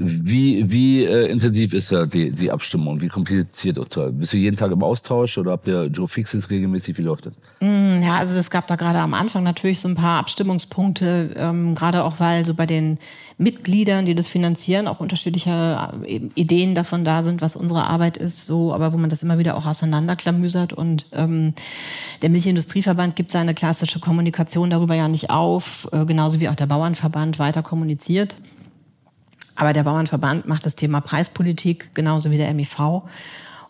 [0.00, 3.00] Wie, wie äh, intensiv ist da die, die Abstimmung?
[3.00, 6.96] Wie kompliziert oder Bist du jeden Tag im Austausch oder habt ihr Joe Fixes regelmäßig?
[6.98, 7.32] Wie läuft das?
[7.58, 11.74] Mm, ja, also es gab da gerade am Anfang natürlich so ein paar Abstimmungspunkte, ähm,
[11.74, 12.98] gerade auch weil so bei den
[13.38, 18.46] Mitgliedern, die das finanzieren, auch unterschiedliche äh, Ideen davon da sind, was unsere Arbeit ist,
[18.46, 20.72] so, aber wo man das immer wieder auch auseinanderklamüsert.
[20.72, 21.54] Und ähm,
[22.22, 26.66] der Milchindustrieverband gibt seine klassische Kommunikation darüber ja nicht auf, äh, genauso wie auch der
[26.66, 28.36] Bauernverband weiter kommuniziert.
[29.58, 33.02] Aber der Bauernverband macht das Thema Preispolitik genauso wie der MIV.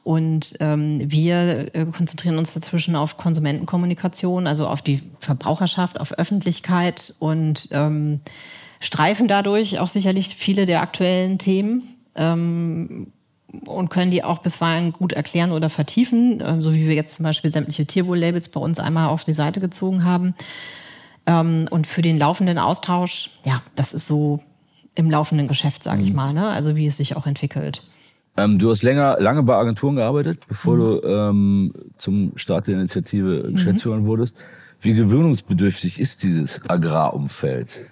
[0.04, 7.14] Und ähm, wir äh, konzentrieren uns dazwischen auf Konsumentenkommunikation, also auf die Verbraucherschaft, auf Öffentlichkeit
[7.18, 8.20] und ähm,
[8.80, 13.12] streifen dadurch auch sicherlich viele der aktuellen Themen ähm,
[13.64, 17.24] und können die auch bisweilen gut erklären oder vertiefen, äh, so wie wir jetzt zum
[17.24, 20.34] Beispiel sämtliche Tierwohl-Labels bei uns einmal auf die Seite gezogen haben.
[21.26, 24.40] Ähm, und für den laufenden Austausch, ja, das ist so
[24.98, 26.16] im laufenden Geschäft, sage ich mhm.
[26.16, 26.48] mal, ne?
[26.48, 27.82] also wie es sich auch entwickelt.
[28.36, 30.78] Ähm, du hast länger, lange bei Agenturen gearbeitet, bevor mhm.
[30.78, 33.54] du ähm, zum Start der Initiative mhm.
[33.54, 34.36] Geschäftsführer wurdest.
[34.80, 37.86] Wie gewöhnungsbedürftig ist dieses Agrarumfeld?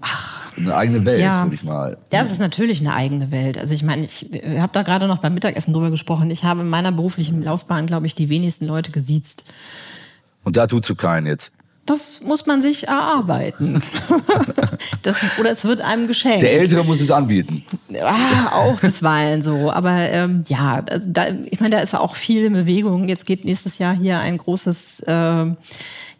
[0.00, 1.44] Ach, eine eigene Welt, ja.
[1.44, 1.98] würde ich mal.
[2.10, 3.58] Das ist natürlich eine eigene Welt.
[3.58, 6.30] Also ich meine, ich habe da gerade noch beim Mittagessen drüber gesprochen.
[6.30, 9.44] Ich habe in meiner beruflichen Laufbahn, glaube ich, die wenigsten Leute gesiezt.
[10.42, 11.52] Und da tut zu keinen jetzt.
[11.84, 13.82] Das muss man sich erarbeiten.
[15.02, 16.42] das, oder es wird einem geschenkt.
[16.42, 17.64] Der Ältere muss es anbieten.
[18.00, 19.70] Ah, auch bisweilen so.
[19.72, 23.08] Aber ähm, ja, also da, ich meine, da ist auch viel Bewegung.
[23.08, 25.46] Jetzt geht nächstes Jahr hier ein großes äh,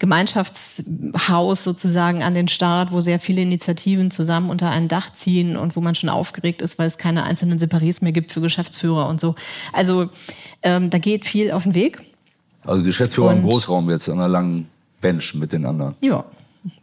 [0.00, 5.76] Gemeinschaftshaus sozusagen an den Start, wo sehr viele Initiativen zusammen unter ein Dach ziehen und
[5.76, 9.20] wo man schon aufgeregt ist, weil es keine einzelnen Separés mehr gibt für Geschäftsführer und
[9.20, 9.36] so.
[9.72, 10.08] Also
[10.64, 12.02] ähm, da geht viel auf den Weg.
[12.64, 14.71] Also Geschäftsführer und, im Großraum jetzt an einer langen
[15.02, 15.94] Bench mit den anderen.
[16.00, 16.24] Ja,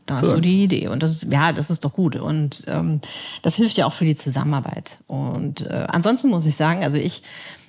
[0.05, 0.88] da hast du die Idee.
[0.89, 2.15] Und das ist, ja, das ist doch gut.
[2.15, 2.99] Und ähm,
[3.43, 4.97] das hilft ja auch für die Zusammenarbeit.
[5.08, 7.23] Und äh, ansonsten muss ich sagen, also ich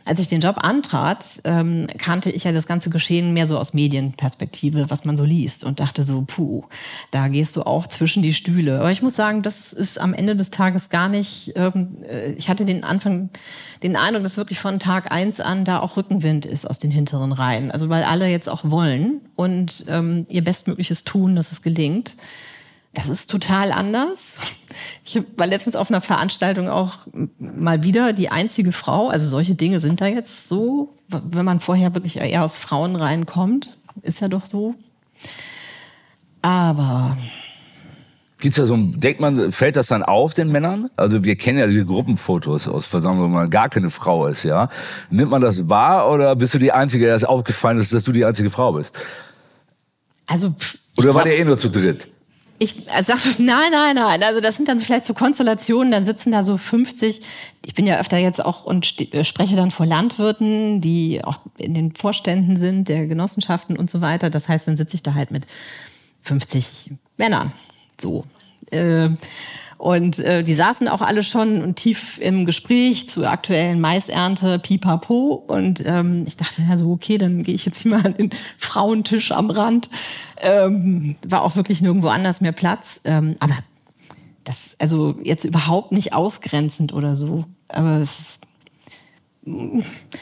[0.04, 3.74] als ich den Job antrat, ähm, kannte ich ja das ganze Geschehen mehr so aus
[3.74, 6.64] Medienperspektive, was man so liest und dachte so, puh,
[7.10, 8.80] da gehst du auch zwischen die Stühle.
[8.80, 12.48] Aber ich muss sagen, das ist am Ende des Tages gar nicht, ähm, äh, ich
[12.48, 13.30] hatte den Anfang,
[13.82, 17.32] den Eindruck, dass wirklich von Tag eins an da auch Rückenwind ist aus den hinteren
[17.32, 17.70] Reihen.
[17.70, 22.16] Also weil alle jetzt auch wollen und ähm, ihr Bestmögliches tun, dass es gelingt.
[22.92, 24.37] Das ist total anders.
[25.05, 26.98] Ich war letztens auf einer Veranstaltung auch
[27.38, 29.09] mal wieder die einzige Frau.
[29.09, 33.79] Also solche Dinge sind da jetzt so, wenn man vorher wirklich eher aus Frauen reinkommt,
[34.03, 34.74] ist ja doch so.
[36.42, 37.16] Aber
[38.40, 40.88] Gibt's da so ein, denkt man, fällt das dann auf den Männern?
[40.96, 44.70] Also wir kennen ja diese Gruppenfotos aus Versammlungen, wo man gar keine Frau ist, ja.
[45.11, 48.12] Nimmt man das wahr oder bist du die Einzige, der es aufgefallen ist, dass du
[48.12, 48.98] die einzige Frau bist?
[50.26, 50.55] Also.
[50.96, 52.09] Oder war der eh nur zu dritt?
[52.62, 54.22] Ich sag, nein, nein, nein.
[54.22, 57.22] Also das sind dann vielleicht so Konstellationen, dann sitzen da so 50.
[57.64, 61.72] Ich bin ja öfter jetzt auch und äh, spreche dann vor Landwirten, die auch in
[61.72, 64.28] den Vorständen sind, der Genossenschaften und so weiter.
[64.28, 65.46] Das heißt, dann sitze ich da halt mit
[66.20, 67.52] 50 Männern.
[67.98, 68.24] So.
[68.70, 69.08] Äh,
[69.80, 75.42] und äh, die saßen auch alle schon tief im Gespräch zur aktuellen Maisernte, pipapo.
[75.46, 78.28] Und ähm, ich dachte ja so, okay, dann gehe ich jetzt hier mal an den
[78.58, 79.88] Frauentisch am Rand.
[80.36, 83.00] Ähm, war auch wirklich nirgendwo anders mehr Platz.
[83.04, 83.54] Ähm, aber
[84.44, 87.46] das, also jetzt überhaupt nicht ausgrenzend oder so.
[87.68, 88.38] Aber es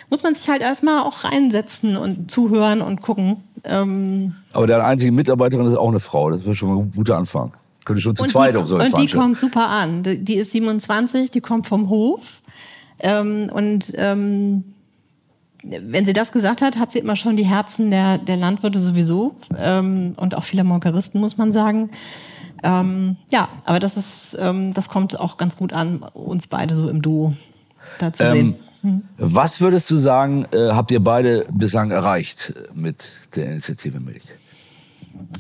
[0.08, 3.38] muss man sich halt erstmal auch reinsetzen und zuhören und gucken.
[3.64, 6.30] Ähm, aber der einzige Mitarbeiterin ist auch eine Frau.
[6.30, 7.54] Das wäre schon mal ein guter Anfang.
[7.88, 10.02] Könnte schon zu und zweit die, auf so Und die kommt super an.
[10.04, 12.42] Die ist 27, die kommt vom Hof.
[12.98, 14.74] Ähm, und ähm,
[15.62, 19.36] wenn sie das gesagt hat, hat sie immer schon die Herzen der, der Landwirte sowieso
[19.58, 21.88] ähm, und auch vieler Molkeristen, muss man sagen.
[22.62, 26.90] Ähm, ja, aber das ist, ähm, das kommt auch ganz gut an, uns beide so
[26.90, 27.32] im Duo
[27.98, 28.56] da zu sehen.
[28.84, 29.02] Ähm, hm.
[29.16, 34.24] Was würdest du sagen, äh, habt ihr beide bislang erreicht mit der Initiative Milch?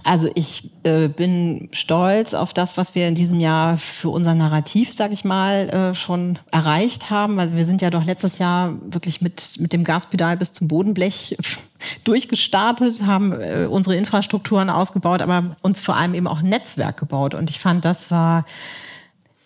[0.04, 4.92] Also ich äh, bin stolz auf das, was wir in diesem Jahr für unser Narrativ,
[4.92, 7.40] sag ich mal, äh, schon erreicht haben.
[7.40, 11.38] Also wir sind ja doch letztes Jahr wirklich mit, mit dem Gaspedal bis zum Bodenblech
[12.04, 17.32] durchgestartet, haben äh, unsere Infrastrukturen ausgebaut, aber uns vor allem eben auch ein Netzwerk gebaut.
[17.34, 18.44] Und ich fand, das war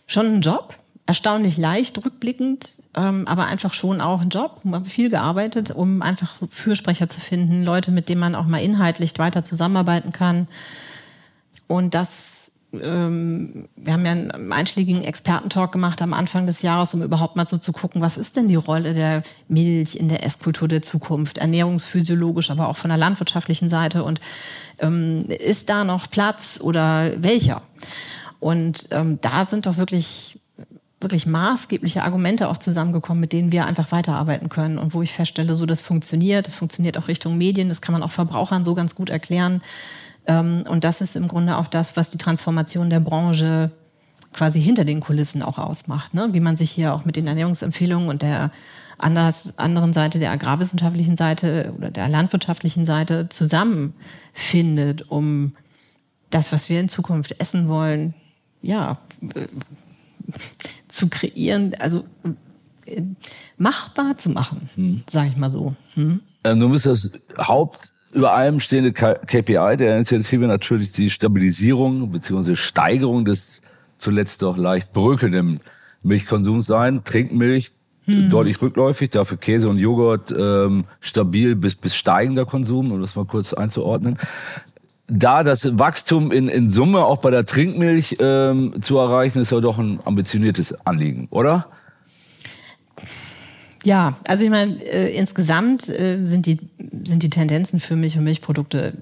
[0.09, 4.61] schon ein Job, erstaunlich leicht rückblickend, ähm, aber einfach schon auch ein Job.
[4.63, 8.63] Wir haben viel gearbeitet, um einfach Fürsprecher zu finden, Leute, mit denen man auch mal
[8.63, 10.47] inhaltlich weiter zusammenarbeiten kann.
[11.67, 17.03] Und das, ähm, wir haben ja einen einschlägigen Expertentalk gemacht am Anfang des Jahres, um
[17.03, 20.69] überhaupt mal so zu gucken, was ist denn die Rolle der Milch in der Esskultur
[20.69, 24.05] der Zukunft, ernährungsphysiologisch, aber auch von der landwirtschaftlichen Seite.
[24.05, 24.21] Und
[24.79, 27.63] ähm, ist da noch Platz oder welcher?
[28.39, 30.39] Und ähm, da sind doch wirklich
[31.03, 35.55] wirklich maßgebliche Argumente auch zusammengekommen, mit denen wir einfach weiterarbeiten können und wo ich feststelle,
[35.55, 38.95] so das funktioniert, das funktioniert auch Richtung Medien, das kann man auch Verbrauchern so ganz
[38.95, 39.63] gut erklären.
[40.27, 43.71] Ähm, und das ist im Grunde auch das, was die Transformation der Branche
[44.33, 46.29] quasi hinter den Kulissen auch ausmacht, ne?
[46.33, 48.51] wie man sich hier auch mit den Ernährungsempfehlungen und der
[48.99, 55.55] anders, anderen Seite, der agrarwissenschaftlichen Seite oder der landwirtschaftlichen Seite zusammenfindet, um
[56.31, 58.15] das, was wir in Zukunft essen wollen,
[58.63, 58.97] ja,
[60.93, 62.05] zu kreieren, also
[62.87, 63.03] äh,
[63.57, 65.03] machbar zu machen, hm.
[65.09, 65.75] sage ich mal so.
[65.95, 66.21] Hm?
[66.45, 72.57] Ähm, nun ist das Haupt über allem stehende KPI der Initiative natürlich die Stabilisierung bzw.
[72.57, 73.63] Steigerung des
[73.97, 75.61] zuletzt doch leicht bröckelnden
[76.03, 77.05] Milchkonsums sein.
[77.05, 77.71] Trinkmilch
[78.05, 78.29] hm.
[78.29, 83.25] deutlich rückläufig, dafür Käse und Joghurt ähm, stabil bis, bis steigender Konsum, um das mal
[83.25, 84.19] kurz einzuordnen
[85.09, 89.61] da das Wachstum in, in Summe auch bei der Trinkmilch ähm, zu erreichen, ist ja
[89.61, 91.67] doch ein ambitioniertes Anliegen, oder?
[93.85, 96.59] Ja, also ich meine, äh, insgesamt äh, sind, die,
[97.05, 98.95] sind die Tendenzen für Milch und Milchprodukte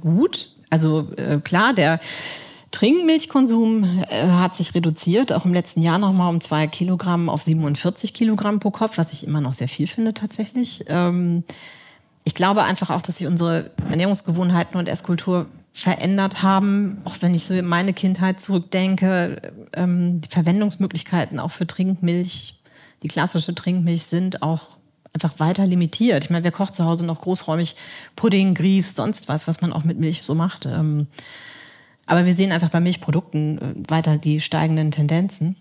[0.00, 0.54] gut.
[0.70, 1.98] Also äh, klar, der
[2.70, 8.14] Trinkmilchkonsum äh, hat sich reduziert, auch im letzten Jahr nochmal um zwei Kilogramm auf 47
[8.14, 10.84] Kilogramm pro Kopf, was ich immer noch sehr viel finde tatsächlich.
[10.88, 11.44] Ähm,
[12.24, 17.44] ich glaube einfach auch, dass sich unsere Ernährungsgewohnheiten und Esskultur verändert haben, auch wenn ich
[17.44, 22.60] so in meine Kindheit zurückdenke, ähm, die Verwendungsmöglichkeiten auch für Trinkmilch,
[23.02, 24.68] die klassische Trinkmilch sind auch
[25.14, 26.24] einfach weiter limitiert.
[26.24, 27.76] Ich meine, wer kocht zu Hause noch großräumig
[28.16, 30.66] Pudding, Grieß, sonst was, was man auch mit Milch so macht.
[30.66, 31.06] Ähm,
[32.06, 35.56] aber wir sehen einfach bei Milchprodukten äh, weiter die steigenden Tendenzen.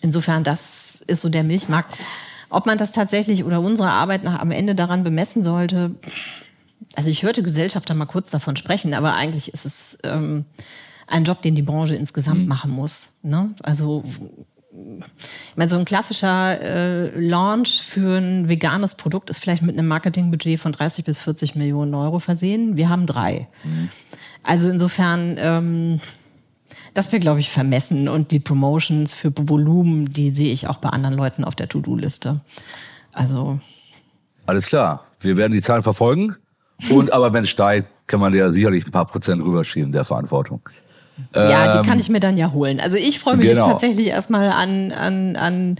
[0.00, 1.98] Insofern, das ist so der Milchmarkt.
[2.50, 5.94] Ob man das tatsächlich oder unsere Arbeit nach am Ende daran bemessen sollte,
[6.94, 10.46] also ich hörte Gesellschafter mal kurz davon sprechen, aber eigentlich ist es ähm,
[11.06, 12.48] ein Job, den die Branche insgesamt mhm.
[12.48, 13.16] machen muss.
[13.22, 13.54] Ne?
[13.62, 14.04] Also
[14.72, 19.88] ich meine, so ein klassischer äh, Launch für ein veganes Produkt ist vielleicht mit einem
[19.88, 22.76] Marketingbudget von 30 bis 40 Millionen Euro versehen.
[22.76, 23.48] Wir haben drei.
[23.64, 23.88] Mhm.
[24.42, 26.00] Also insofern, ähm,
[26.98, 28.08] das wäre, glaube ich, vermessen.
[28.08, 32.40] Und die Promotions für Volumen, die sehe ich auch bei anderen Leuten auf der To-Do-Liste.
[33.12, 33.60] Also.
[34.46, 35.04] Alles klar.
[35.20, 36.34] Wir werden die Zahlen verfolgen.
[36.90, 40.60] Und aber wenn es steigt, kann man ja sicherlich ein paar Prozent rüberschieben der Verantwortung.
[41.34, 42.80] Ja, die kann ähm, ich mir dann ja holen.
[42.80, 43.62] Also ich freue mich genau.
[43.62, 45.76] jetzt tatsächlich erstmal an, an, an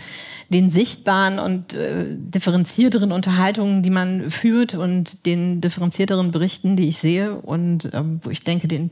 [0.51, 6.99] den sichtbaren und äh, differenzierteren Unterhaltungen, die man führt und den differenzierteren Berichten, die ich
[6.99, 8.91] sehe und ähm, wo ich denke, den,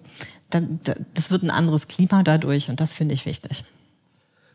[0.51, 3.65] das wird ein anderes Klima dadurch und das finde ich wichtig.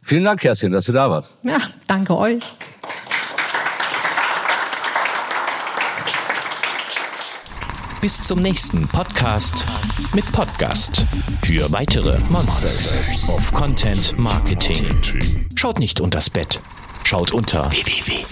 [0.02, 1.38] Vielen Dank, Kerstin, dass du da warst.
[1.44, 2.44] Ja, danke euch.
[8.02, 9.64] Bis zum nächsten Podcast
[10.14, 11.06] mit Podcast
[11.44, 14.88] für weitere Monsters of Content Marketing.
[15.56, 16.60] Schaut nicht unters Bett,
[17.04, 18.26] schaut unter www